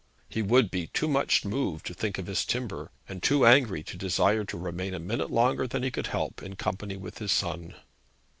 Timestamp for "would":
0.41-0.71